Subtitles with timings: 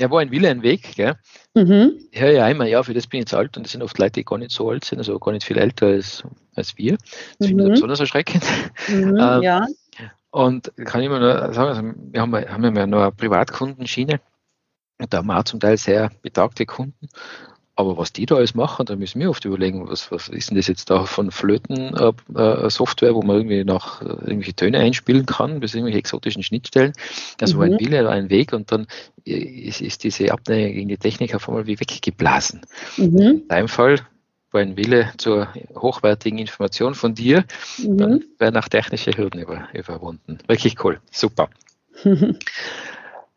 [0.00, 1.16] Ja, war ein Wille, ein Weg, gell?
[1.54, 1.98] Mhm.
[2.12, 3.98] Ich höre ja immer, ja, für das bin ich jetzt alt und das sind oft
[3.98, 6.22] Leute, die gar nicht so alt sind, also gar nicht viel älter als,
[6.54, 6.96] als wir.
[7.38, 7.46] Das mhm.
[7.46, 8.44] finde ich besonders erschreckend.
[8.88, 9.66] Mhm, ähm, ja.
[10.30, 14.20] Und kann ich immer nur sagen, also wir haben, haben ja noch eine Privatkundenschiene
[15.00, 17.08] und da haben wir auch zum Teil sehr betagte Kunden
[17.78, 20.56] aber was die da alles machen, da müssen wir oft überlegen, was, was ist denn
[20.56, 25.60] das jetzt da von Flöten-Software, äh, wo man irgendwie noch äh, irgendwelche Töne einspielen kann,
[25.60, 26.92] bis irgendwelche exotischen Schnittstellen.
[27.40, 27.62] Also mhm.
[27.62, 28.88] ein Wille, ein Weg und dann
[29.22, 32.62] ist, ist diese Abneigung gegen die Technik auf einmal wie weggeblasen.
[32.96, 33.18] Mhm.
[33.20, 34.00] In deinem Fall
[34.50, 37.44] war ein Wille zur hochwertigen Information von dir,
[37.78, 37.96] mhm.
[37.96, 40.38] dann werden auch technische Hürden über, überwunden.
[40.48, 41.48] Wirklich cool, super.
[42.04, 42.34] äh,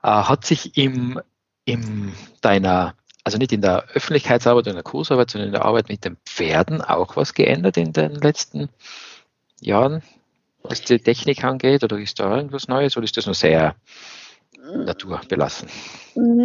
[0.02, 1.22] hat sich im,
[1.64, 2.12] in
[2.42, 6.06] deiner also nicht in der Öffentlichkeitsarbeit oder in der Kursarbeit, sondern in der Arbeit mit
[6.06, 8.70] den Pferden auch was geändert in den letzten
[9.60, 10.02] Jahren,
[10.64, 11.84] was die Technik angeht?
[11.84, 13.76] Oder ist da irgendwas Neues oder ist das nur sehr
[14.76, 15.70] naturbelassen?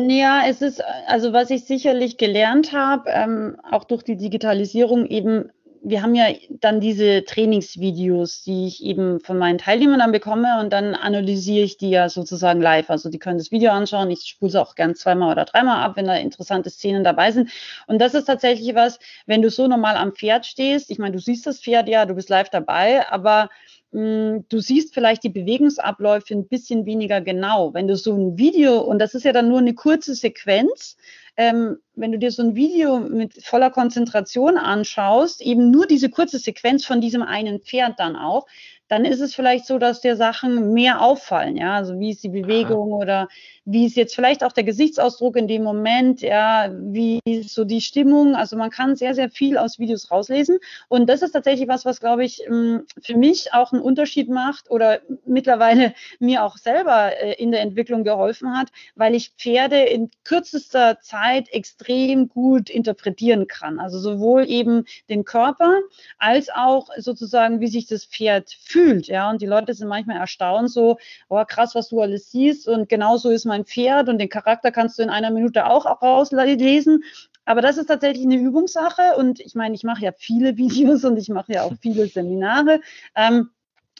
[0.08, 5.50] Ja, es ist, also was ich sicherlich gelernt habe, ähm, auch durch die Digitalisierung eben
[5.88, 10.72] wir haben ja dann diese Trainingsvideos, die ich eben von meinen Teilnehmern dann bekomme und
[10.72, 12.90] dann analysiere ich die ja sozusagen live.
[12.90, 14.10] Also die können das Video anschauen.
[14.10, 17.50] Ich spule es auch gern zweimal oder dreimal ab, wenn da interessante Szenen dabei sind.
[17.86, 20.90] Und das ist tatsächlich was, wenn du so normal am Pferd stehst.
[20.90, 23.48] Ich meine, du siehst das Pferd ja, du bist live dabei, aber
[23.92, 27.74] hm, du siehst vielleicht die Bewegungsabläufe ein bisschen weniger genau.
[27.74, 30.96] Wenn du so ein Video, und das ist ja dann nur eine kurze Sequenz,
[31.36, 36.38] ähm, wenn du dir so ein Video mit voller Konzentration anschaust, eben nur diese kurze
[36.38, 38.46] Sequenz von diesem einen Pferd dann auch,
[38.88, 42.28] dann ist es vielleicht so, dass dir Sachen mehr auffallen, ja, also wie ist die
[42.28, 43.02] Bewegung Aha.
[43.02, 43.28] oder
[43.64, 47.80] wie ist jetzt vielleicht auch der Gesichtsausdruck in dem Moment, ja, wie ist so die
[47.80, 50.58] Stimmung, also man kann sehr, sehr viel aus Videos rauslesen.
[50.88, 54.70] Und das ist tatsächlich was, was glaube ich ähm, für mich auch einen Unterschied macht
[54.70, 60.10] oder mittlerweile mir auch selber äh, in der Entwicklung geholfen hat, weil ich Pferde in
[60.22, 65.80] kürzester Zeit extrem gut interpretieren kann, also sowohl eben den Körper
[66.18, 69.30] als auch sozusagen, wie sich das Pferd fühlt fühlt, ja.
[69.30, 70.98] Und die Leute sind manchmal erstaunt, so,
[71.28, 72.68] oh krass, was du alles siehst.
[72.68, 77.02] Und genauso ist mein Pferd und den Charakter kannst du in einer Minute auch, rauslesen.
[77.46, 79.16] Aber das ist tatsächlich eine Übungssache.
[79.16, 82.80] Und ich meine, ich mache ja viele Videos und ich mache ja auch viele Seminare.
[83.14, 83.50] Ähm,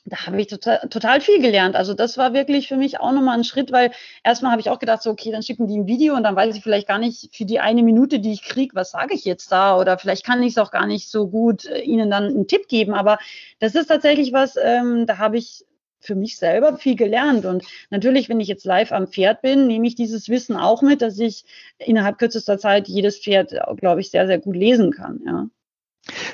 [0.07, 1.75] da habe ich total, total viel gelernt.
[1.75, 3.91] Also das war wirklich für mich auch nochmal ein Schritt, weil
[4.23, 6.55] erstmal habe ich auch gedacht, so, okay, dann schicken die ein Video und dann weiß
[6.55, 9.51] ich vielleicht gar nicht für die eine Minute, die ich kriege, was sage ich jetzt
[9.51, 12.47] da oder vielleicht kann ich es auch gar nicht so gut äh, ihnen dann einen
[12.47, 12.95] Tipp geben.
[12.95, 13.19] Aber
[13.59, 15.65] das ist tatsächlich was, ähm, da habe ich
[15.99, 17.45] für mich selber viel gelernt.
[17.45, 21.03] Und natürlich, wenn ich jetzt live am Pferd bin, nehme ich dieses Wissen auch mit,
[21.03, 21.45] dass ich
[21.79, 25.21] innerhalb kürzester Zeit jedes Pferd, glaube ich, sehr, sehr gut lesen kann.
[25.27, 25.47] Ja.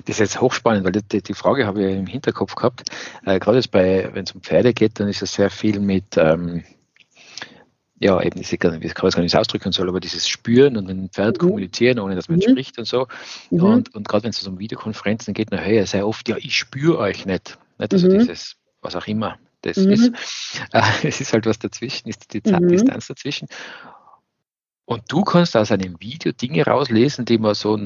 [0.05, 2.83] Das ist jetzt hochspannend, weil die, die Frage habe ich im Hinterkopf gehabt.
[3.25, 6.16] Äh, gerade jetzt bei, wenn es um Pferde geht, dann ist es sehr viel mit,
[6.16, 6.65] ähm,
[7.99, 11.41] ja, eben, ich kann es gar nicht ausdrücken soll, aber dieses Spüren und ein Pferd
[11.41, 11.47] mhm.
[11.47, 12.50] kommunizieren, ohne dass man mhm.
[12.50, 13.06] spricht und so.
[13.50, 13.62] Mhm.
[13.62, 17.27] Und, und gerade wenn es um Videokonferenzen geht, nachher sehr oft, ja, ich spüre euch
[17.27, 17.59] nicht.
[17.78, 17.93] nicht?
[17.93, 18.19] Also mhm.
[18.19, 19.93] dieses, was auch immer das mhm.
[19.93, 20.12] ist.
[20.72, 22.69] Äh, es ist halt was dazwischen, ist die mhm.
[22.69, 23.49] Distanz dazwischen.
[24.84, 27.78] Und du kannst aus einem Video Dinge rauslesen, die man so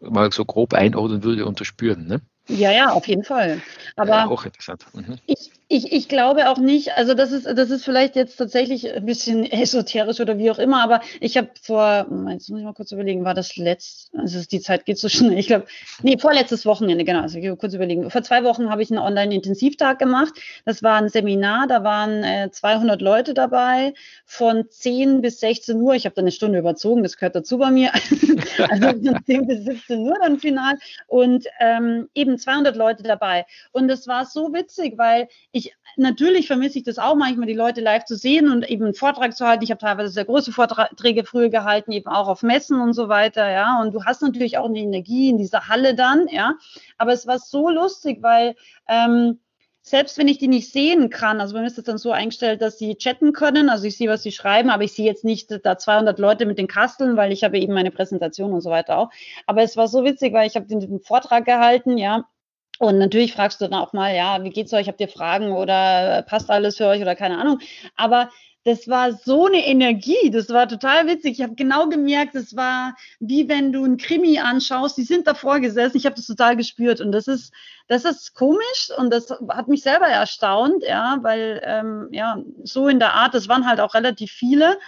[0.00, 2.06] mal so grob einordnen würde und spüren.
[2.06, 2.20] Ne?
[2.48, 3.60] Ja, ja, auf jeden Fall.
[3.96, 4.86] Aber ja, auch interessant.
[4.92, 5.18] Mhm.
[5.26, 9.06] Ich, ich, ich glaube auch nicht, also das ist, das ist vielleicht jetzt tatsächlich ein
[9.06, 12.90] bisschen esoterisch oder wie auch immer, aber ich habe vor, jetzt muss ich mal kurz
[12.90, 15.66] überlegen, war das letzt, also die Zeit geht so schnell, ich glaube,
[16.02, 18.10] nee, vorletztes Wochenende, genau, also ich will kurz überlegen.
[18.10, 20.34] Vor zwei Wochen habe ich einen Online-Intensivtag gemacht.
[20.64, 23.94] Das war ein Seminar, da waren äh, 200 Leute dabei,
[24.26, 25.94] von 10 bis 16 Uhr.
[25.94, 27.92] Ich habe da eine Stunde überzogen, das gehört dazu bei mir.
[28.68, 30.74] also von 10 bis 17 Uhr dann final
[31.06, 33.46] und ähm, eben 200 Leute dabei.
[33.70, 37.54] Und das war so witzig, weil ich ich, natürlich vermisse ich das auch manchmal, die
[37.54, 39.64] Leute live zu sehen und eben einen Vortrag zu halten.
[39.64, 43.48] Ich habe teilweise sehr große Vorträge früher gehalten, eben auch auf Messen und so weiter,
[43.50, 43.80] ja.
[43.80, 46.54] Und du hast natürlich auch eine Energie in dieser Halle dann, ja.
[46.98, 48.56] Aber es war so lustig, weil
[48.88, 49.38] ähm,
[49.82, 52.60] selbst wenn ich die nicht sehen kann, also bei mir ist das dann so eingestellt,
[52.60, 55.50] dass sie chatten können, also ich sehe, was sie schreiben, aber ich sehe jetzt nicht
[55.64, 58.98] da 200 Leute mit den Kasteln, weil ich habe eben meine Präsentation und so weiter
[58.98, 59.10] auch.
[59.46, 62.26] Aber es war so witzig, weil ich habe den, den Vortrag gehalten, ja,
[62.80, 64.88] und natürlich fragst du dann auch mal, ja, wie geht's euch?
[64.88, 67.58] Habt ihr Fragen oder passt alles für euch oder keine Ahnung?
[67.94, 68.30] Aber
[68.64, 71.32] das war so eine Energie, das war total witzig.
[71.38, 75.60] Ich habe genau gemerkt, es war wie wenn du ein Krimi anschaust, die sind davor
[75.60, 77.52] gesessen, ich habe das total gespürt und das ist,
[77.86, 82.98] das ist komisch und das hat mich selber erstaunt, ja, weil ähm, ja, so in
[82.98, 84.78] der Art, das waren halt auch relativ viele,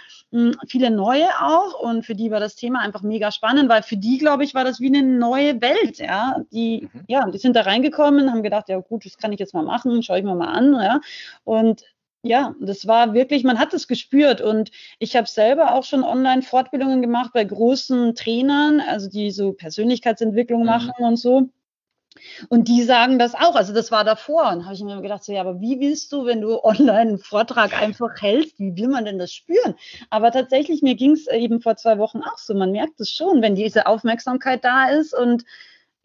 [0.67, 4.17] viele neue auch und für die war das Thema einfach mega spannend, weil für die,
[4.17, 7.03] glaube ich, war das wie eine neue Welt, ja, die, mhm.
[7.07, 10.01] ja, die sind da reingekommen, haben gedacht, ja gut, das kann ich jetzt mal machen,
[10.01, 11.01] schaue ich mir mal an, ja,
[11.43, 11.83] und
[12.25, 17.01] ja, das war wirklich, man hat es gespürt und ich habe selber auch schon Online-Fortbildungen
[17.01, 20.67] gemacht bei großen Trainern, also die so Persönlichkeitsentwicklung mhm.
[20.67, 21.49] machen und so.
[22.49, 23.55] Und die sagen das auch.
[23.55, 24.51] Also das war davor.
[24.51, 27.17] Und habe ich mir gedacht, so ja, aber wie willst du, wenn du online einen
[27.19, 29.75] Vortrag einfach hältst, wie will man denn das spüren?
[30.09, 32.53] Aber tatsächlich, mir ging es eben vor zwei Wochen auch so.
[32.53, 35.43] Man merkt es schon, wenn diese Aufmerksamkeit da ist und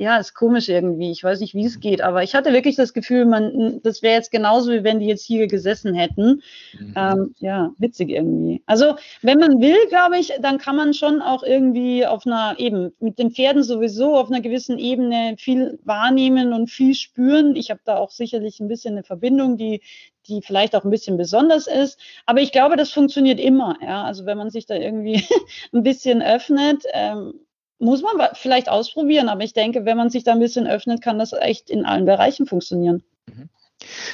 [0.00, 1.10] ja, ist komisch irgendwie.
[1.10, 4.14] Ich weiß nicht, wie es geht, aber ich hatte wirklich das Gefühl, man, das wäre
[4.14, 6.40] jetzt genauso, wie wenn die jetzt hier gesessen hätten.
[6.78, 6.94] Mhm.
[6.96, 8.62] Ähm, ja, witzig irgendwie.
[8.66, 12.92] Also, wenn man will, glaube ich, dann kann man schon auch irgendwie auf einer, eben
[13.00, 17.56] mit den Pferden sowieso auf einer gewissen Ebene viel wahrnehmen und viel spüren.
[17.56, 19.82] Ich habe da auch sicherlich ein bisschen eine Verbindung, die,
[20.28, 21.98] die vielleicht auch ein bisschen besonders ist.
[22.24, 23.76] Aber ich glaube, das funktioniert immer.
[23.82, 25.24] Ja, also wenn man sich da irgendwie
[25.72, 27.34] ein bisschen öffnet, ähm,
[27.78, 31.18] muss man vielleicht ausprobieren, aber ich denke, wenn man sich da ein bisschen öffnet, kann
[31.18, 33.02] das echt in allen Bereichen funktionieren.
[33.26, 33.48] Mhm.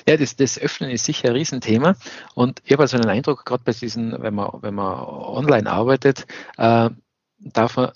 [0.07, 1.97] Ja, das, das Öffnen ist sicher ein Riesenthema.
[2.35, 6.27] Und ich habe also einen Eindruck, gerade bei diesen, wenn man, wenn man online arbeitet,
[6.59, 6.91] äh,
[7.39, 7.93] darf man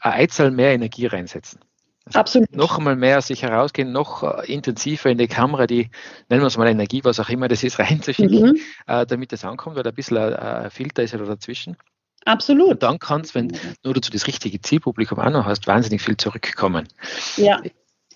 [0.00, 1.60] eine Einzahl mehr Energie reinsetzen.
[2.06, 2.56] Also Absolut.
[2.56, 5.90] Noch einmal mehr sich herausgehen, noch äh, intensiver in die Kamera, die,
[6.28, 8.60] nennen wir es mal Energie, was auch immer das ist, reinzuschicken, mhm.
[8.86, 11.76] äh, damit das ankommt, weil ein bisschen ein Filter ist ja dazwischen.
[12.24, 12.70] Absolut.
[12.70, 13.52] Und dann kannst, wenn
[13.84, 16.88] nur du das richtige Zielpublikum auch noch hast, wahnsinnig viel zurückkommen.
[17.36, 17.60] Ja.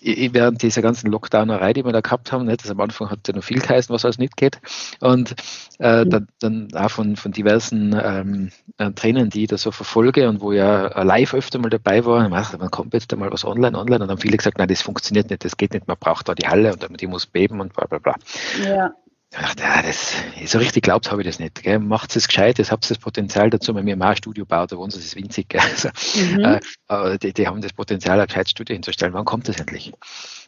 [0.01, 3.33] Während dieser ganzen Lockdownerei, die wir da gehabt haben, nicht, das am Anfang hat ja
[3.33, 4.59] noch viel geheißen, was alles nicht geht.
[4.99, 5.33] Und
[5.79, 6.09] äh, mhm.
[6.11, 10.41] dann, dann, auch von, von diversen ähm, äh, Trainern, die ich da so verfolge und
[10.41, 14.09] wo ja live öfter mal dabei war, man kommt jetzt einmal was online, online und
[14.09, 16.73] dann viele gesagt, nein, das funktioniert nicht, das geht nicht, man braucht da die Halle
[16.73, 18.15] und die muss beben und bla bla bla.
[18.63, 18.93] Ja.
[19.37, 20.13] Ich dachte, ja, das,
[20.45, 21.61] so richtig glaubt habe ich das nicht.
[21.79, 24.67] Macht es gescheit, jetzt habt ihr das Potenzial dazu, wenn wir mal ein Studio bauen,
[24.69, 25.49] da sie, das ist winzig.
[25.49, 25.61] Gell.
[25.75, 25.89] Also,
[26.31, 26.59] mhm.
[26.87, 29.13] äh, die, die, haben das Potenzial, ein gescheites Studio hinzustellen.
[29.13, 29.91] Wann kommt das endlich?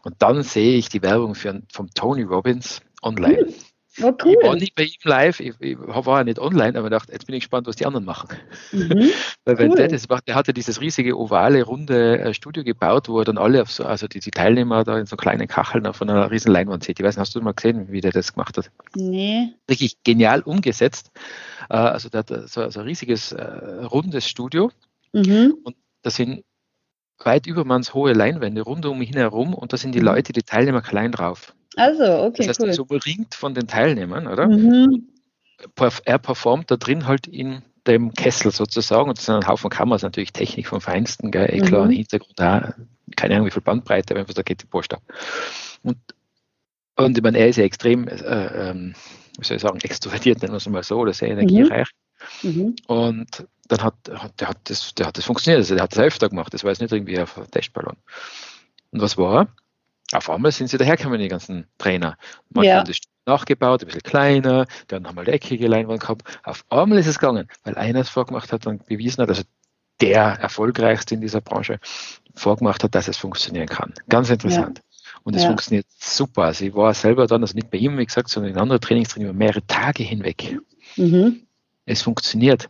[0.03, 3.43] Und dann sehe ich die Werbung für, vom Tony Robbins online.
[3.43, 3.53] Mhm.
[4.01, 4.35] Oh, cool.
[4.39, 7.25] Ich war nicht bei ihm live, ich, ich war ja nicht online, aber dachte, jetzt
[7.25, 8.29] bin ich gespannt, was die anderen machen.
[8.71, 9.09] Mhm.
[9.45, 9.77] Weil wenn cool.
[9.77, 13.37] der das macht, der hatte dieses riesige ovale, runde äh, Studio gebaut, wo er dann
[13.37, 16.51] alle, auf so, also die, die Teilnehmer da in so kleinen Kacheln auf einer riesen
[16.51, 16.99] Leinwand sieht.
[16.99, 18.69] Ich weiß nicht, hast du mal gesehen, wie der das gemacht hat?
[18.95, 19.53] Nee.
[19.69, 21.11] Richtig genial umgesetzt.
[21.69, 24.71] Äh, also der hat so, so ein riesiges, äh, rundes Studio
[25.13, 25.55] mhm.
[25.63, 26.43] und da sind
[27.23, 30.05] weit übermannshohe Leinwände rund um ihn herum und da sind die mhm.
[30.05, 31.53] Leute, die Teilnehmer klein drauf.
[31.75, 32.73] Also, okay, das heißt, cool.
[32.73, 34.47] so umringt von den Teilnehmern, oder?
[34.47, 35.07] Mhm.
[36.05, 40.03] Er performt da drin halt in dem Kessel sozusagen und das sind ein Haufen Kameras,
[40.03, 41.91] natürlich Technik vom Feinsten, gell, eh klar, mhm.
[41.91, 42.73] Hintergrund da,
[43.15, 45.01] keine Ahnung, wie viel Bandbreite, aber da geht die Post ab.
[45.83, 45.97] Und,
[46.95, 48.93] und ich meine, er ist ja extrem, äh, ähm,
[49.39, 51.87] wie soll ich sagen, extrovertiert, nennen wir es mal so, oder sehr energiereich.
[51.87, 51.96] Mhm.
[52.43, 52.75] Mhm.
[52.87, 55.99] Und dann hat, hat, der, hat das, der hat das funktioniert, also der hat das
[55.99, 57.97] öfter gemacht, das war jetzt nicht irgendwie auf Testballon.
[58.91, 59.47] Und was war?
[60.13, 62.17] auf einmal sind sie dahergekommen, die ganzen Trainer.
[62.49, 62.77] Manche ja.
[62.77, 66.23] haben das nachgebaut, ein bisschen kleiner, die haben nochmal die eckige Leinwand gehabt.
[66.43, 69.43] Auf einmal ist es gegangen, weil einer es vorgemacht hat und bewiesen hat, also
[69.99, 71.79] der erfolgreichste in dieser Branche
[72.35, 73.93] vorgemacht hat, dass es funktionieren kann.
[74.07, 74.77] Ganz interessant.
[74.77, 74.83] Ja.
[75.23, 75.49] Und es ja.
[75.49, 76.43] funktioniert super.
[76.43, 79.29] Also ich war selber dann, also nicht bei ihm, wie gesagt, sondern in anderen Trainingstrainings
[79.29, 80.57] über mehrere Tage hinweg.
[80.95, 81.46] Mhm.
[81.87, 82.69] Es funktioniert,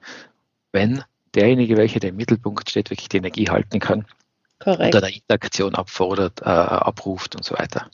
[0.71, 1.03] wenn
[1.36, 4.05] derjenige, welcher der im Mittelpunkt steht, wirklich die Energie halten kann
[4.59, 4.95] Korrekt.
[4.95, 7.89] und eine Interaktion abfordert, äh, abruft und so weiter.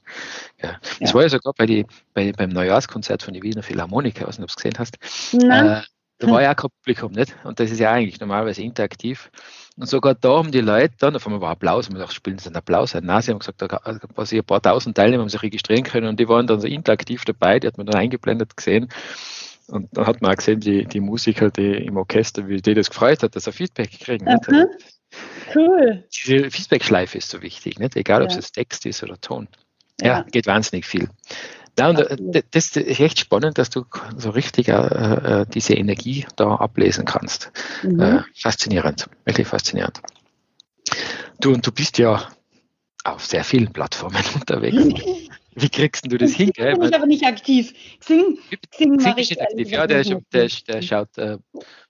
[0.61, 0.77] Ja.
[0.99, 1.13] Das ja.
[1.13, 4.43] war ja sogar bei die, bei, beim Neujahrskonzert von der Wiener Philharmoniker, ich weiß nicht,
[4.43, 4.97] ob du es gesehen hast.
[5.33, 5.81] Äh,
[6.19, 7.35] da war ja auch kein Publikum, nicht?
[7.43, 9.29] Und das ist ja eigentlich normalerweise interaktiv.
[9.75, 12.37] Und sogar da haben die Leute dann, auf einmal war Applaus, und man dachte, spielen
[12.37, 13.05] sie einen Applaus ein?
[13.05, 16.19] Nein, sie haben gesagt, da quasi ein paar tausend Teilnehmer haben sich registrieren können und
[16.19, 18.89] die waren dann so interaktiv dabei, die hat man dann eingeblendet gesehen.
[19.67, 22.89] Und dann hat man auch gesehen, die, die Musiker, die im Orchester, wie die das
[22.89, 24.25] gefreut hat, dass er Feedback kriegen.
[24.25, 24.67] Mhm.
[25.55, 26.03] Cool.
[26.13, 27.95] Diese Feedback-Schleife ist so wichtig, nicht?
[27.95, 28.37] egal ob ja.
[28.37, 29.47] es Text ist oder Ton.
[30.01, 30.21] Ja, ja.
[30.23, 31.07] geht wahnsinnig viel.
[31.77, 33.85] Ja, und äh, das ist echt spannend, dass du
[34.17, 37.51] so richtig äh, äh, diese Energie da ablesen kannst.
[37.83, 37.99] Mhm.
[37.99, 40.01] Äh, faszinierend, wirklich faszinierend.
[41.39, 42.27] Du und du bist ja
[43.03, 44.77] auf sehr vielen Plattformen unterwegs.
[45.55, 46.51] Wie kriegst du das hin?
[46.53, 46.75] Gell?
[46.75, 47.73] Bin ich aber nicht aktiv.
[47.99, 48.37] Xing,
[48.71, 49.69] Xing, Xing ist nicht aktiv.
[49.69, 51.37] Ja, der, der, der schaut äh,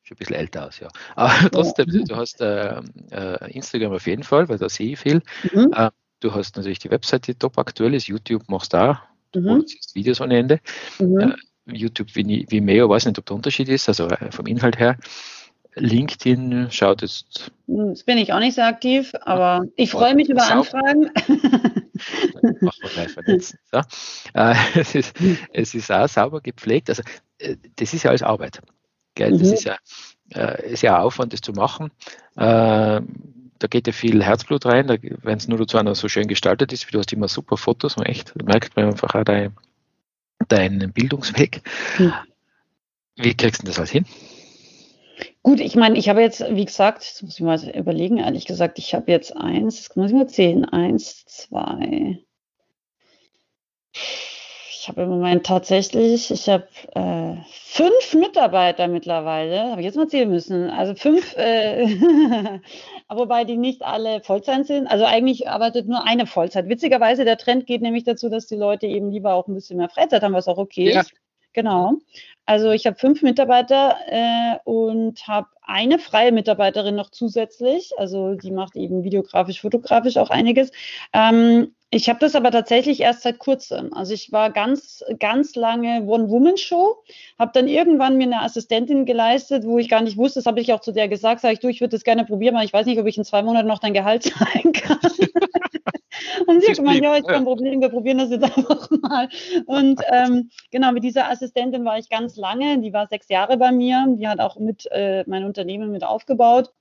[0.04, 0.88] schon ein bisschen älter aus, ja.
[1.16, 2.04] Aber trotzdem, ja.
[2.04, 5.22] du hast äh, äh, Instagram auf jeden Fall, weil da sehe ich viel.
[5.52, 5.72] Mhm.
[5.74, 8.08] Äh, du hast natürlich die Webseite, die top aktuell ist.
[8.08, 8.98] YouTube machst du auch.
[9.36, 9.66] Mhm.
[9.94, 10.60] Videos ohne Ende.
[11.00, 11.20] Mhm.
[11.20, 14.98] Äh, YouTube Vimeo, weiß nicht, ob der Unterschied ist, also äh, vom Inhalt her.
[15.76, 17.52] LinkedIn schaut jetzt.
[17.68, 21.10] Hm, jetzt bin ich auch nicht so aktiv, aber ich freue mich über Anfragen.
[23.72, 23.82] So.
[24.34, 25.16] Äh, es, ist,
[25.54, 26.90] es ist auch sauber gepflegt.
[26.90, 27.04] Also,
[27.38, 28.62] äh, das ist ja alles Arbeit.
[29.16, 29.32] Gell?
[29.32, 29.54] Das mhm.
[29.54, 29.78] ist, ja,
[30.34, 31.92] äh, ist ja Aufwand, das zu machen.
[32.36, 33.02] Da
[33.70, 34.90] geht ja viel Herzblut rein,
[35.22, 37.96] wenn es nur dazu einer so schön gestaltet ist, wie du hast immer super Fotos
[37.96, 39.56] und echt, merkt man einfach auch deinen
[40.48, 41.62] dein Bildungsweg.
[41.98, 42.14] Mhm.
[43.16, 44.06] Wie kriegst du das alles hin?
[45.44, 48.80] Gut, ich meine, ich habe jetzt, wie gesagt, jetzt muss ich mal überlegen, ehrlich gesagt,
[48.80, 52.24] ich habe jetzt eins, das muss ich mal zählen, eins, zwei.
[53.92, 60.08] Ich habe im Moment tatsächlich, ich habe äh, fünf Mitarbeiter mittlerweile, habe ich jetzt mal
[60.08, 60.70] zählen müssen.
[60.70, 61.88] Also fünf, äh,
[63.10, 64.88] wobei die nicht alle Vollzeit sind.
[64.88, 66.70] Also eigentlich arbeitet nur eine Vollzeit.
[66.70, 69.90] Witzigerweise, der Trend geht nämlich dazu, dass die Leute eben lieber auch ein bisschen mehr
[69.90, 71.02] Freizeit haben, was auch okay ja.
[71.02, 71.14] ist.
[71.54, 71.94] Genau.
[72.46, 77.92] Also ich habe fünf Mitarbeiter äh, und habe eine freie Mitarbeiterin noch zusätzlich.
[77.98, 80.72] Also die macht eben videografisch, fotografisch auch einiges.
[81.14, 83.94] Ähm, ich habe das aber tatsächlich erst seit kurzem.
[83.94, 86.98] Also ich war ganz, ganz lange One-Woman-Show,
[87.38, 90.74] habe dann irgendwann mir eine Assistentin geleistet, wo ich gar nicht wusste, das habe ich
[90.74, 92.88] auch zu der gesagt, sage ich, du, ich würde das gerne probieren, aber ich weiß
[92.88, 95.00] nicht, ob ich in zwei Monaten noch dein Gehalt zahlen kann.
[96.48, 99.30] Und sie hat gemeint, ja, ist kein Problem, wir probieren das jetzt einfach mal.
[99.66, 103.72] Und ähm, genau, mit dieser Assistentin war ich ganz lange, die war sechs Jahre bei
[103.72, 106.72] mir, die hat auch mit äh, mein Unternehmen mit aufgebaut.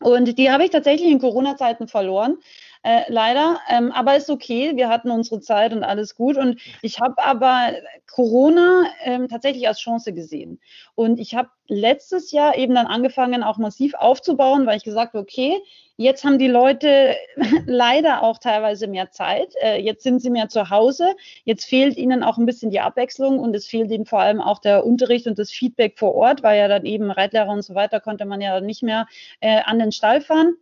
[0.00, 2.38] Und die habe ich tatsächlich in Corona-Zeiten verloren
[2.82, 3.58] äh, leider.
[3.68, 6.36] Ähm, aber ist okay, wir hatten unsere Zeit und alles gut.
[6.36, 7.72] Und ich habe aber
[8.06, 10.60] Corona ähm, tatsächlich als Chance gesehen.
[10.94, 15.22] Und ich habe letztes Jahr eben dann angefangen, auch massiv aufzubauen, weil ich gesagt habe,
[15.22, 15.58] okay,
[15.96, 17.14] jetzt haben die Leute
[17.66, 19.54] leider auch teilweise mehr Zeit.
[19.62, 21.14] Äh, jetzt sind sie mehr zu Hause.
[21.44, 24.60] Jetzt fehlt ihnen auch ein bisschen die Abwechslung und es fehlt ihnen vor allem auch
[24.60, 28.00] der Unterricht und das Feedback vor Ort, weil ja dann eben Reitlehrer und so weiter
[28.00, 29.06] konnte man ja nicht mehr
[29.40, 30.56] äh, an den Stall fahren.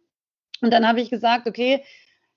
[0.62, 1.84] Und dann habe ich gesagt, okay,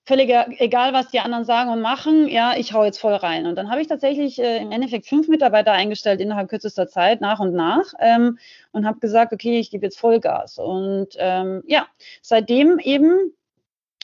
[0.10, 3.46] völlig egal, was die anderen sagen und machen, ja, ich hau jetzt voll rein.
[3.46, 7.40] Und dann habe ich tatsächlich äh, im Endeffekt fünf Mitarbeiter eingestellt innerhalb kürzester Zeit, nach
[7.40, 8.40] und nach, ähm,
[8.72, 10.58] und habe gesagt, okay, ich gebe jetzt Vollgas.
[10.58, 11.86] Und ähm, ja,
[12.24, 13.34] seitdem eben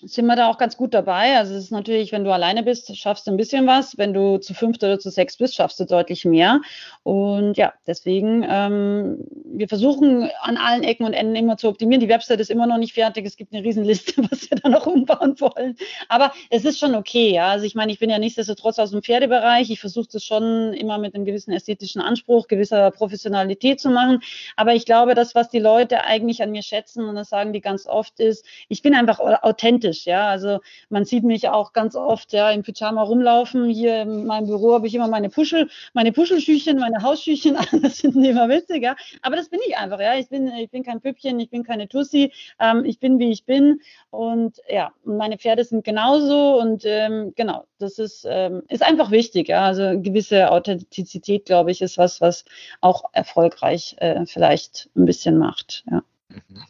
[0.05, 1.37] sind wir da auch ganz gut dabei.
[1.37, 3.97] Also es ist natürlich, wenn du alleine bist, schaffst du ein bisschen was.
[3.97, 6.61] Wenn du zu fünft oder zu sechs bist, schaffst du deutlich mehr.
[7.03, 12.01] Und ja, deswegen, ähm, wir versuchen an allen Ecken und Enden immer zu optimieren.
[12.01, 13.25] Die Website ist immer noch nicht fertig.
[13.25, 15.75] Es gibt eine Riesenliste, was wir da noch umbauen wollen.
[16.07, 17.33] Aber es ist schon okay.
[17.33, 17.47] Ja?
[17.47, 19.71] Also ich meine, ich bin ja nichtsdestotrotz aus dem Pferdebereich.
[19.71, 24.21] Ich versuche das schon immer mit einem gewissen ästhetischen Anspruch, gewisser Professionalität zu machen.
[24.55, 27.61] Aber ich glaube, das, was die Leute eigentlich an mir schätzen, und das sagen die
[27.61, 30.27] ganz oft, ist, ich bin einfach authentisch authentisch, ja.
[30.27, 30.59] Also
[30.89, 33.69] man sieht mich auch ganz oft ja im Pyjama rumlaufen.
[33.69, 37.81] Hier in meinem Büro habe ich immer meine Puschel, meine Puschelschüchen, meine Hausschüchen an.
[37.81, 38.95] Das die immer witzig, ja.
[39.21, 40.15] Aber das bin ich einfach, ja.
[40.15, 42.31] Ich bin, ich bin kein Püppchen, ich bin keine Tussi.
[42.59, 47.65] Ähm, ich bin wie ich bin und ja, meine Pferde sind genauso und ähm, genau,
[47.79, 49.65] das ist ähm, ist einfach wichtig, ja.
[49.65, 52.45] Also gewisse Authentizität, glaube ich, ist was, was
[52.81, 56.03] auch erfolgreich äh, vielleicht ein bisschen macht, ja.
[56.29, 56.65] Mhm.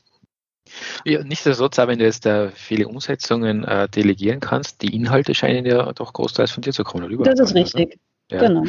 [1.03, 5.65] Ja, nichtsdestotrotz, auch wenn du jetzt äh, viele Umsetzungen äh, delegieren kannst, die Inhalte scheinen
[5.65, 7.13] ja doch großteils von dir zu kommen.
[7.15, 7.99] Oder das ist richtig.
[8.31, 8.39] Ja.
[8.39, 8.63] Genau.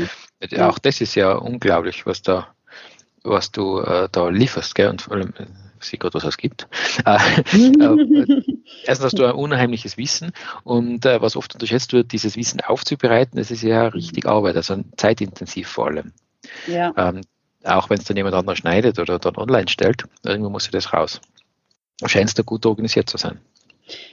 [0.51, 0.69] Ja.
[0.69, 2.49] Auch das ist ja unglaublich, was da,
[3.23, 4.91] was du äh, da lieferst, gell?
[4.91, 5.47] Und vor allem, äh,
[5.81, 6.69] sieh Gott, was es gibt.
[7.05, 7.19] Äh,
[7.53, 10.33] äh, erstens hast du ein unheimliches Wissen
[10.65, 15.69] und was oft unterschätzt wird, dieses Wissen aufzubereiten, das ist ja richtig Arbeit, also zeitintensiv
[15.69, 16.13] vor allem.
[16.67, 16.93] Ja.
[16.97, 17.21] Ähm,
[17.65, 21.21] auch wenn es dann jemand anders schneidet oder dann online stellt, irgendwo muss das raus
[22.05, 23.41] scheinst du gut organisiert zu sein.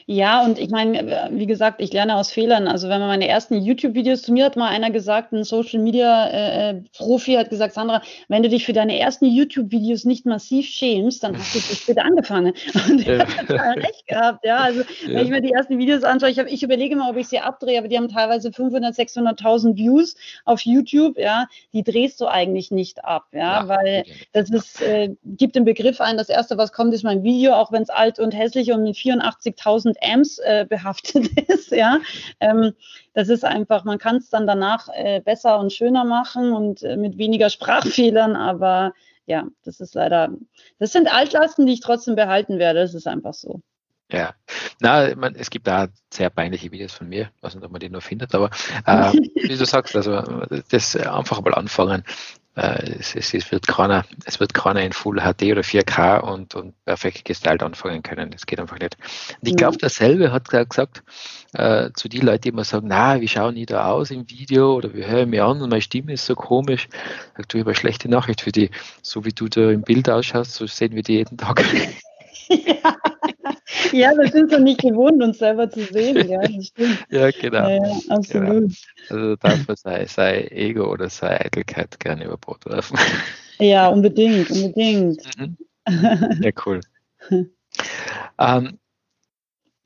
[0.05, 2.67] Ja, und ich meine, wie gesagt, ich lerne aus Fehlern.
[2.67, 7.37] Also wenn man meine ersten YouTube-Videos, zu mir hat mal einer gesagt, ein Social-Media-Profi äh,
[7.37, 11.55] hat gesagt, Sandra, wenn du dich für deine ersten YouTube-Videos nicht massiv schämst, dann hast
[11.55, 12.53] du zu spät angefangen.
[12.89, 14.57] Und er hat total recht gehabt, ja.
[14.57, 14.85] Also ja.
[15.07, 17.39] wenn ich mir die ersten Videos anschaue, ich, hab, ich überlege mal, ob ich sie
[17.39, 20.15] abdrehe, aber die haben teilweise 500, 600.000 Views
[20.45, 21.47] auf YouTube, ja.
[21.73, 23.67] Die drehst du eigentlich nicht ab, ja, ja.
[23.67, 24.03] weil
[24.33, 27.71] das ist, äh, gibt den Begriff ein, das erste, was kommt, ist mein Video, auch
[27.71, 31.71] wenn es alt und hässlich und mit 84.000 1000 Amps äh, behaftet ist.
[31.71, 31.99] Ja,
[32.39, 32.73] ähm,
[33.13, 36.97] das ist einfach, man kann es dann danach äh, besser und schöner machen und äh,
[36.97, 38.93] mit weniger Sprachfehlern, aber
[39.25, 40.29] ja, das ist leider,
[40.79, 42.79] das sind Altlasten, die ich trotzdem behalten werde.
[42.79, 43.61] Das ist einfach so.
[44.11, 44.35] Ja,
[44.79, 47.79] na, man, es gibt da sehr peinliche Videos von mir, ich weiß nicht, ob man
[47.79, 48.51] die noch findet, aber
[48.85, 50.21] äh, wie du sagst, also
[50.69, 52.03] das einfach mal anfangen.
[52.55, 56.55] Äh, es, es, es, wird keiner, es wird keiner in Full HD oder 4K und,
[56.55, 58.31] und perfekt gestylt anfangen können.
[58.31, 58.97] Das geht einfach nicht.
[59.41, 61.03] Und ich glaube, dasselbe hat gesagt
[61.53, 64.75] äh, zu den Leuten, die immer sagen, na, wie schauen die da aus im Video
[64.75, 66.87] oder wie höre ich mich an und meine Stimme ist so komisch.
[67.35, 68.69] Sagt du, ich habe eine schlechte Nachricht für die.
[69.01, 71.63] So wie du da im Bild ausschaust, so sehen wir die jeden Tag.
[72.49, 72.92] Ja.
[73.93, 76.27] Ja, wir sind so nicht gewohnt, uns selber zu sehen.
[76.27, 76.41] Ja,
[77.09, 77.69] ja genau.
[77.69, 78.73] Ja, absolut.
[79.07, 79.19] Genau.
[79.21, 82.97] Also darf man sei, sei Ego oder sei Eitelkeit gerne über Bord werfen.
[83.59, 85.21] Ja, unbedingt, unbedingt.
[85.37, 85.57] Mhm.
[86.41, 86.81] Ja, cool.
[88.39, 88.79] ähm,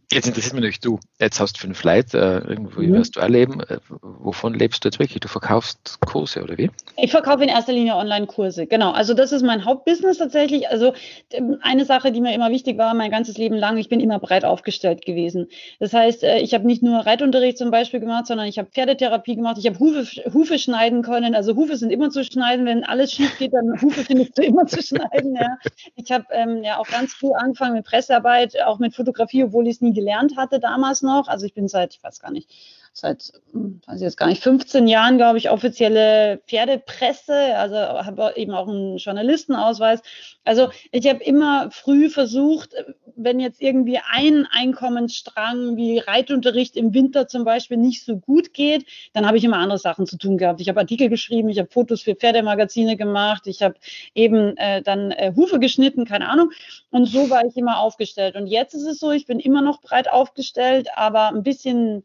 [0.10, 1.00] Jetzt interessiert mich natürlich du.
[1.20, 2.94] Jetzt hast du fünf Leute, äh, irgendwo mhm.
[2.94, 3.60] wirst du erleben.
[3.60, 5.20] Äh, wovon lebst du jetzt wirklich?
[5.20, 6.72] Du verkaufst Kurse oder wie?
[6.96, 8.92] Ich verkaufe in erster Linie Online-Kurse, genau.
[8.92, 10.70] Also das ist mein Hauptbusiness tatsächlich.
[10.70, 10.94] Also
[11.32, 14.18] ähm, eine Sache, die mir immer wichtig war, mein ganzes Leben lang, ich bin immer
[14.18, 15.50] breit aufgestellt gewesen.
[15.82, 19.36] Das heißt, äh, ich habe nicht nur Reitunterricht zum Beispiel gemacht, sondern ich habe Pferdetherapie
[19.36, 21.36] gemacht, ich habe Hufe, Hufe schneiden können.
[21.36, 22.66] Also Hufe sind immer zu schneiden.
[22.66, 25.36] Wenn alles schief geht, dann Hufe findest du immer zu schneiden.
[25.36, 25.58] Ja.
[25.96, 29.76] Ich habe ähm, ja auch ganz früh angefangen mit Pressearbeit, auch mit Fotografie, obwohl ich
[29.76, 31.28] es nie gelernt hatte damals noch.
[31.28, 32.50] Also ich bin seit, ich weiß gar nicht,
[32.98, 38.34] seit, hm, weiß ich jetzt gar nicht, 15 Jahren, glaube ich, offizielle Pferdepresse, also habe
[38.36, 40.02] eben auch einen Journalistenausweis.
[40.44, 42.74] Also ich habe immer früh versucht,
[43.16, 48.86] wenn jetzt irgendwie ein Einkommensstrang wie Reitunterricht im Winter zum Beispiel nicht so gut geht,
[49.14, 50.62] dann habe ich immer andere Sachen zu tun gehabt.
[50.62, 53.76] Ich habe Artikel geschrieben, ich habe Fotos für Pferdemagazine gemacht, ich habe
[54.16, 56.52] eben äh, dann äh, Hufe geschnitten, keine Ahnung.
[56.90, 58.36] Und so war ich immer aufgestellt.
[58.36, 62.04] Und jetzt ist es so, ich bin immer noch breit aufgestellt, aber ein bisschen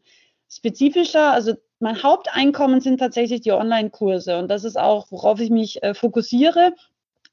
[0.57, 1.31] spezifischer.
[1.31, 5.93] Also mein Haupteinkommen sind tatsächlich die Online-Kurse und das ist auch, worauf ich mich äh,
[5.93, 6.73] fokussiere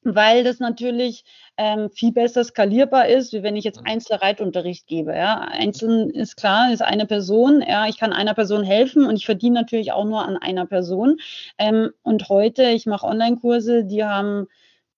[0.02, 1.24] weil das natürlich
[1.56, 5.14] ähm, viel besser skalierbar ist, wie wenn ich jetzt Einzelreitunterricht gebe.
[5.14, 5.40] Ja.
[5.40, 7.62] Einzeln ist klar, ist eine Person.
[7.66, 11.18] Ja, ich kann einer Person helfen und ich verdiene natürlich auch nur an einer Person.
[11.58, 14.46] Ähm, und heute, ich mache Online-Kurse, die haben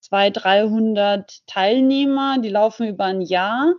[0.01, 3.75] 200, 300 Teilnehmer, die laufen über ein Jahr.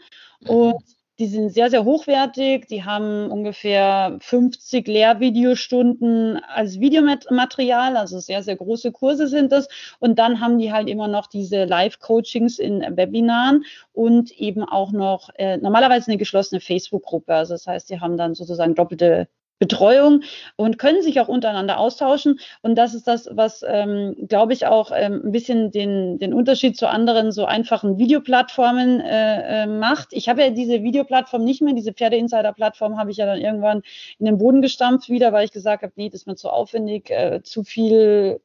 [0.46, 0.76] Und
[1.20, 2.67] die sind sehr, sehr hochwertig.
[2.67, 9.67] Die haben ungefähr 50 Lehrvideostunden als Videomaterial, also sehr, sehr große Kurse sind das.
[10.00, 15.29] Und dann haben die halt immer noch diese Live-Coachings in Webinaren und eben auch noch
[15.36, 17.34] äh, normalerweise eine geschlossene Facebook-Gruppe.
[17.36, 19.27] Also das heißt, die haben dann sozusagen doppelte
[19.64, 20.24] Betreuung
[20.58, 22.42] und können sich auch untereinander austauschen.
[22.62, 26.76] Und das ist das, was, ähm, glaube ich, auch ähm, ein bisschen den, den Unterschied
[26.76, 30.10] zu anderen so einfachen Videoplattformen äh, äh, macht.
[30.12, 33.84] Ich habe ja diese Videoplattform nicht mehr, diese Pferde-Insider-Plattform habe ich ja dann irgendwann
[34.20, 37.10] in den Boden gestampft wieder, weil ich gesagt habe, nee, das ist mir zu aufwendig,
[37.10, 38.42] äh, zu viel,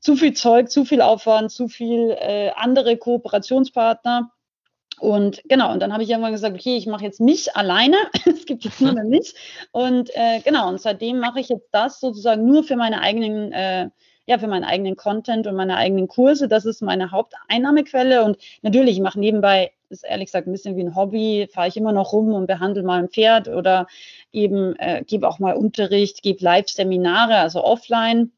[0.00, 4.32] zu viel Zeug, zu viel Aufwand, zu viel äh, andere Kooperationspartner.
[4.98, 7.96] Und genau, und dann habe ich irgendwann gesagt, okay, ich mache jetzt mich alleine.
[8.24, 9.34] es gibt jetzt nur mehr mich.
[9.72, 13.90] Und äh, genau, und seitdem mache ich jetzt das sozusagen nur für meine eigenen, äh,
[14.26, 16.48] ja, für meinen eigenen Content und meine eigenen Kurse.
[16.48, 18.24] Das ist meine Haupteinnahmequelle.
[18.24, 21.76] Und natürlich, ich mache nebenbei, ist ehrlich gesagt ein bisschen wie ein Hobby, fahre ich
[21.76, 23.86] immer noch rum und behandle mal ein Pferd oder
[24.32, 28.32] eben äh, gebe auch mal Unterricht, gebe Live-Seminare, also offline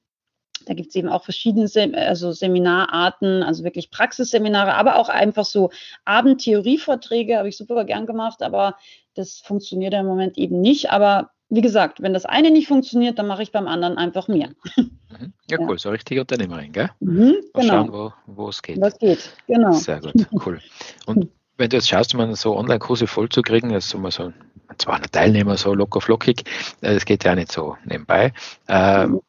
[0.66, 5.44] da gibt es eben auch verschiedene Sem also Seminararten, also wirklich Praxisseminare, aber auch einfach
[5.44, 5.70] so
[6.04, 8.76] Abendtheorievorträge habe ich super gern gemacht, aber
[9.14, 10.90] das funktioniert im Moment eben nicht.
[10.90, 14.50] Aber wie gesagt, wenn das eine nicht funktioniert, dann mache ich beim anderen einfach mehr.
[14.76, 15.32] Mhm.
[15.50, 16.90] Ja, cool, so richtige Unternehmerin, gell?
[17.00, 17.72] Mhm, Mal genau.
[17.72, 18.80] schauen, wo, wo es geht.
[18.80, 19.72] Was geht, genau.
[19.72, 20.12] Sehr gut,
[20.44, 20.60] cool.
[21.06, 24.32] Und wenn du jetzt schaust, um so Online-Kurse vollzukriegen, das ist immer so
[24.76, 26.44] 200 Teilnehmer, so locker flockig,
[26.82, 28.32] äh, das geht ja nicht so nebenbei.
[28.68, 29.20] Ähm,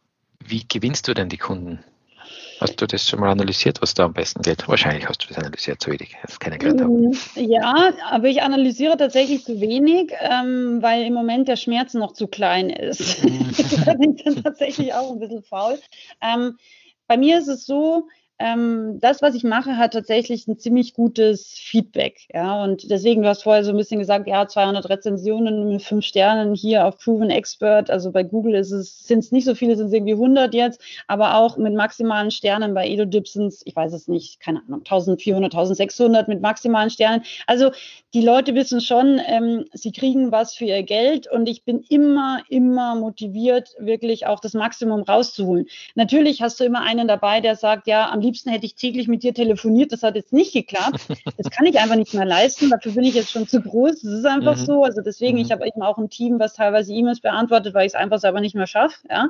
[0.45, 1.83] wie gewinnst du denn die Kunden?
[2.59, 4.67] Hast du das schon mal analysiert, was da am besten geht?
[4.67, 6.17] Wahrscheinlich hast du das analysiert, so wenig.
[6.21, 7.17] Das ist keine Gründe.
[7.35, 12.27] Ja, aber ich analysiere tatsächlich zu wenig, ähm, weil im Moment der Schmerz noch zu
[12.27, 13.23] klein ist.
[13.85, 15.79] da bin ich dann tatsächlich auch ein bisschen faul.
[16.21, 16.57] Ähm,
[17.07, 21.53] bei mir ist es so, ähm, das, was ich mache, hat tatsächlich ein ziemlich gutes
[21.53, 22.21] Feedback.
[22.33, 26.05] Ja, und deswegen, du hast vorher so ein bisschen gesagt, ja, 200 Rezensionen mit fünf
[26.05, 27.89] Sternen hier auf Proven Expert.
[27.89, 30.81] Also bei Google ist es, sind es nicht so viele, sind es irgendwie 100 jetzt,
[31.07, 35.53] aber auch mit maximalen Sternen bei Edo Dipsons, ich weiß es nicht, keine Ahnung, 1400,
[35.53, 37.23] 1600 mit maximalen Sternen.
[37.45, 37.71] Also
[38.13, 42.41] die Leute wissen schon, ähm, sie kriegen was für ihr Geld und ich bin immer,
[42.47, 45.67] immer motiviert, wirklich auch das Maximum rauszuholen.
[45.95, 49.23] Natürlich hast du immer einen dabei, der sagt, ja, am liebsten hätte ich täglich mit
[49.23, 49.91] dir telefoniert.
[49.91, 51.07] Das hat jetzt nicht geklappt.
[51.37, 52.69] Das kann ich einfach nicht mehr leisten.
[52.69, 54.01] Dafür bin ich jetzt schon zu groß.
[54.01, 54.65] Das ist einfach mhm.
[54.65, 54.83] so.
[54.83, 55.43] Also deswegen, mhm.
[55.43, 58.41] ich habe eben auch ein Team, was teilweise E-Mails beantwortet, weil ich es einfach selber
[58.41, 58.95] nicht mehr schaffe.
[59.09, 59.29] Ja.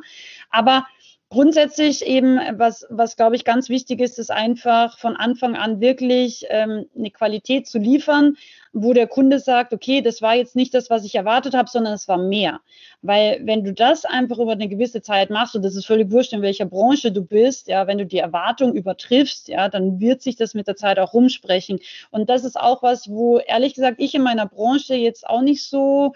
[0.50, 0.86] Aber
[1.30, 6.46] grundsätzlich eben, was, was glaube ich ganz wichtig ist, ist einfach von Anfang an wirklich
[6.50, 8.36] ähm, eine Qualität zu liefern,
[8.74, 11.94] wo der Kunde sagt, okay, das war jetzt nicht das, was ich erwartet habe, sondern
[11.94, 12.62] es war mehr.
[13.02, 16.34] Weil wenn du das einfach über eine gewisse Zeit machst, und das ist völlig wurscht,
[16.34, 20.36] in welcher Branche du bist, ja, wenn du die Erwartung übertriffst, ja, dann wird sich
[20.36, 21.80] das mit der Zeit auch rumsprechen.
[22.10, 25.64] Und das ist auch was, wo ehrlich gesagt ich in meiner Branche jetzt auch nicht
[25.64, 26.14] so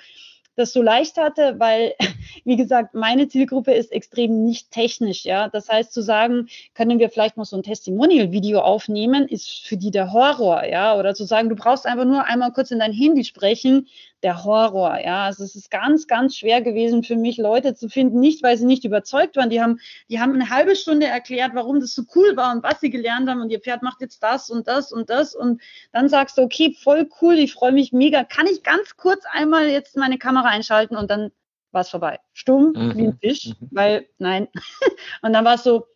[0.56, 1.94] das so leicht hatte, weil,
[2.46, 5.50] wie gesagt, meine Zielgruppe ist extrem nicht technisch, ja.
[5.50, 9.92] Das heißt, zu sagen, können wir vielleicht noch so ein Testimonial-Video aufnehmen, ist für die
[9.92, 10.98] der Horror, ja.
[10.98, 13.88] Oder zu sagen, du brauchst einfach nur einmal kurz in dein Handy sprechen,
[14.24, 15.00] der Horror.
[15.04, 18.58] Ja, also es ist ganz, ganz schwer gewesen für mich, Leute zu finden, nicht weil
[18.58, 19.50] sie nicht überzeugt waren.
[19.50, 22.80] Die haben, die haben eine halbe Stunde erklärt, warum das so cool war und was
[22.80, 25.62] sie gelernt haben und ihr Pferd macht jetzt das und das und das und
[25.92, 28.24] dann sagst du, okay, voll cool, ich freue mich mega.
[28.24, 31.32] Kann ich ganz kurz einmal jetzt meine Kamera einschalten und dann
[31.72, 32.20] war es vorbei.
[32.34, 32.98] Stumm mhm.
[32.98, 33.68] wie ein Fisch, mhm.
[33.72, 34.48] weil nein.
[35.22, 35.88] und dann war es so,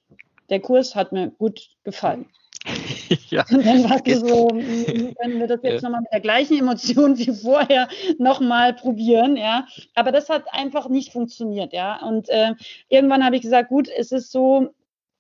[0.50, 2.26] der Kurs hat mir gut gefallen.
[3.30, 3.46] ja.
[3.50, 5.90] Und dann warst du so, können wir das jetzt ja.
[5.90, 9.68] nochmal mit der gleichen Emotion wie vorher nochmal probieren, ja.
[9.96, 12.02] Aber das hat einfach nicht funktioniert, ja.
[12.06, 12.54] Und äh,
[12.90, 14.74] irgendwann habe ich gesagt, gut, es ist so,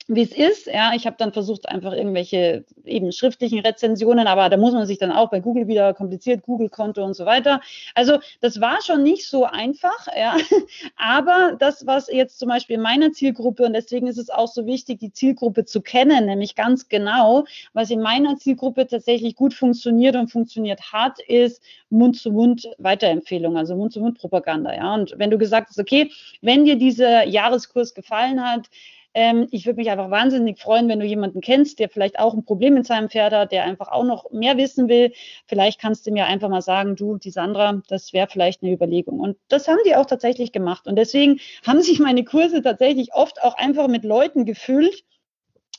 [0.08, 0.68] wie es ist.
[0.68, 4.98] Ja, ich habe dann versucht, einfach irgendwelche eben schriftlichen Rezensionen, aber da muss man sich
[4.98, 7.62] dann auch bei Google wieder kompliziert, Google-Konto und so weiter.
[7.94, 10.38] Also das war schon nicht so einfach, ja.
[10.96, 14.66] Aber das, was jetzt zum Beispiel in meiner Zielgruppe, und deswegen ist es auch so
[14.66, 20.16] wichtig, die Zielgruppe zu kennen, nämlich ganz genau, was in meiner Zielgruppe tatsächlich gut funktioniert
[20.16, 24.74] und funktioniert hat, ist Mund-zu-Mund-Weiterempfehlung, also Mund-zu-Mund-Propaganda.
[24.74, 24.94] Ja.
[24.94, 28.68] Und wenn du gesagt hast, okay, wenn dir dieser Jahreskurs gefallen hat,
[29.18, 32.46] ähm, ich würde mich einfach wahnsinnig freuen, wenn du jemanden kennst, der vielleicht auch ein
[32.46, 35.12] Problem mit seinem Pferd hat, der einfach auch noch mehr wissen will.
[35.48, 39.20] Vielleicht kannst du mir einfach mal sagen, du, die Sandra, das wäre vielleicht eine Überlegung.
[39.20, 40.86] Und das haben die auch tatsächlich gemacht.
[40.86, 45.04] Und deswegen haben sich meine Kurse tatsächlich oft auch einfach mit Leuten gefüllt,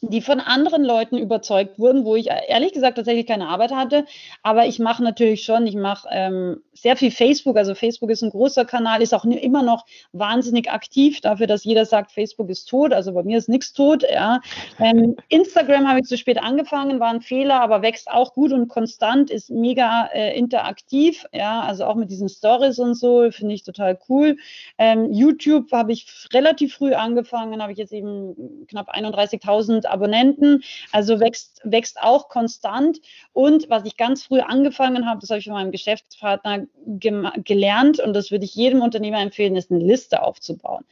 [0.00, 4.04] die von anderen Leuten überzeugt wurden, wo ich ehrlich gesagt tatsächlich keine Arbeit hatte.
[4.42, 7.56] Aber ich mache natürlich schon, ich mache ähm, sehr viel Facebook.
[7.56, 11.84] Also Facebook ist ein großer Kanal, ist auch immer noch wahnsinnig aktiv dafür, dass jeder
[11.84, 12.92] sagt, Facebook ist tot.
[12.92, 14.04] Also bei mir ist nichts tot.
[14.10, 14.40] Ja.
[14.78, 18.68] Ähm, Instagram habe ich zu spät angefangen, war ein Fehler, aber wächst auch gut und
[18.68, 21.26] konstant, ist mega äh, interaktiv.
[21.32, 24.36] Ja, also auch mit diesen Stories und so finde ich total cool.
[24.78, 31.20] Ähm, YouTube habe ich relativ früh angefangen, habe ich jetzt eben knapp 31.000 Abonnenten, also
[31.20, 32.98] wächst, wächst auch konstant.
[33.32, 38.14] Und was ich ganz früh angefangen habe, das habe ich von meinem Geschäftspartner gelernt und
[38.14, 40.84] das würde ich jedem Unternehmer empfehlen, ist eine Liste aufzubauen.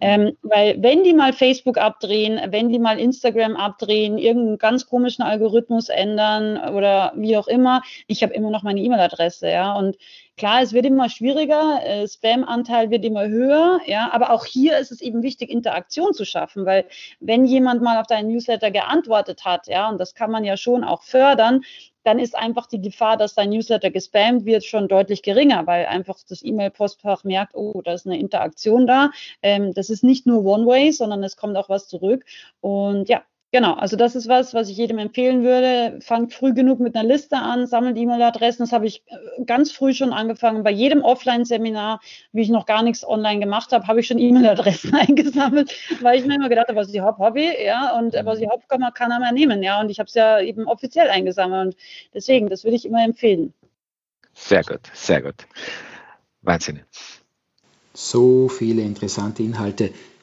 [0.00, 5.24] Ähm, weil wenn die mal Facebook abdrehen, wenn die mal Instagram abdrehen, irgendeinen ganz komischen
[5.24, 9.96] Algorithmus ändern oder wie auch immer, ich habe immer noch meine E-Mail-Adresse, ja, und
[10.38, 14.90] Klar, es wird immer schwieriger, äh, Spam-Anteil wird immer höher, ja, aber auch hier ist
[14.90, 16.86] es eben wichtig, Interaktion zu schaffen, weil
[17.20, 20.84] wenn jemand mal auf deinen Newsletter geantwortet hat, ja, und das kann man ja schon
[20.84, 21.62] auch fördern,
[22.02, 26.18] dann ist einfach die Gefahr, dass dein Newsletter gespammt wird, schon deutlich geringer, weil einfach
[26.28, 29.10] das E-Mail-Postfach merkt, oh, da ist eine Interaktion da.
[29.42, 32.24] Ähm, das ist nicht nur One-Way, sondern es kommt auch was zurück.
[32.60, 33.22] Und ja,
[33.54, 36.00] Genau, also das ist was, was ich jedem empfehlen würde.
[36.00, 38.62] Fangt früh genug mit einer Liste an, sammelt E-Mail-Adressen.
[38.62, 40.62] Das habe ich äh, ganz früh schon angefangen.
[40.62, 42.00] Bei jedem Offline-Seminar,
[42.32, 46.24] wie ich noch gar nichts online gemacht habe, habe ich schon E-Mail-Adressen eingesammelt, weil ich
[46.24, 48.80] mir immer gedacht habe, was ich habe, Hobby, ja, und äh, was ich habe, kann
[48.80, 49.82] man keiner mehr nehmen, ja.
[49.82, 51.74] Und ich habe es ja eben offiziell eingesammelt.
[51.74, 51.76] Und
[52.14, 53.52] deswegen, das würde ich immer empfehlen.
[54.32, 55.46] Sehr gut, sehr gut.
[56.40, 56.80] Wahnsinn.
[57.92, 59.92] So viele interessante Inhalte.